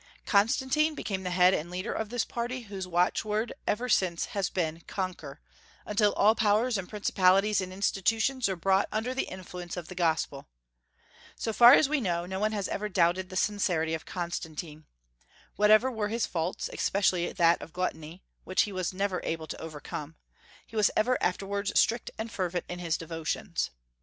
Constantine 0.25 0.95
became 0.95 1.21
the 1.21 1.29
head 1.29 1.53
and 1.53 1.69
leader 1.69 1.93
of 1.93 2.09
this 2.09 2.25
party, 2.25 2.61
whose 2.61 2.87
watchword 2.87 3.53
ever 3.67 3.87
since 3.87 4.25
has 4.33 4.49
been 4.49 4.81
"Conquer," 4.87 5.39
until 5.85 6.11
all 6.13 6.33
powers 6.33 6.75
and 6.75 6.89
principalities 6.89 7.61
and 7.61 7.71
institutions 7.71 8.49
are 8.49 8.55
brought 8.55 8.87
under 8.91 9.13
the 9.13 9.27
influence 9.29 9.77
of 9.77 9.89
the 9.89 9.93
gospel. 9.93 10.47
So 11.35 11.53
far 11.53 11.73
as 11.73 11.87
we 11.87 12.01
know, 12.01 12.25
no 12.25 12.39
one 12.39 12.51
has 12.51 12.67
ever 12.67 12.89
doubted 12.89 13.29
the 13.29 13.35
sincerity 13.37 13.93
of 13.93 14.07
Constantine. 14.07 14.85
Whatever 15.55 15.91
were 15.91 16.07
his 16.09 16.25
faults, 16.25 16.67
especially 16.73 17.31
that 17.31 17.61
of 17.61 17.71
gluttony, 17.71 18.23
which 18.43 18.63
he 18.63 18.71
was 18.71 18.95
never 18.95 19.21
able 19.23 19.45
to 19.45 19.61
overcome, 19.61 20.15
he 20.65 20.75
was 20.75 20.89
ever 20.97 21.15
afterwards 21.21 21.79
strict 21.79 22.09
and 22.17 22.31
fervent 22.31 22.65
in 22.67 22.79
his 22.79 22.97
devotions. 22.97 23.69